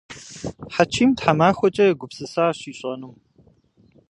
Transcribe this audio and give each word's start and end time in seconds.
Хьэчим 0.73 1.11
тхьэмахуэкӏэ 1.17 1.85
егупсысащ 1.91 2.59
ищӏэнум. 2.71 3.15